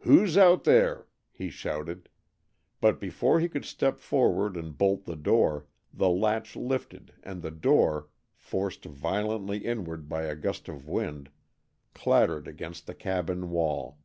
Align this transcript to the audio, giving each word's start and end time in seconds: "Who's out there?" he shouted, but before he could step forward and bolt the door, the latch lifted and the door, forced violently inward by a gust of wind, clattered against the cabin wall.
"Who's 0.00 0.36
out 0.36 0.64
there?" 0.64 1.06
he 1.32 1.48
shouted, 1.48 2.10
but 2.82 3.00
before 3.00 3.40
he 3.40 3.48
could 3.48 3.64
step 3.64 3.98
forward 3.98 4.54
and 4.54 4.76
bolt 4.76 5.06
the 5.06 5.16
door, 5.16 5.68
the 5.90 6.10
latch 6.10 6.54
lifted 6.54 7.14
and 7.22 7.40
the 7.40 7.50
door, 7.50 8.08
forced 8.36 8.84
violently 8.84 9.64
inward 9.64 10.06
by 10.06 10.24
a 10.24 10.36
gust 10.36 10.68
of 10.68 10.86
wind, 10.86 11.30
clattered 11.94 12.46
against 12.46 12.86
the 12.86 12.94
cabin 12.94 13.48
wall. 13.48 13.98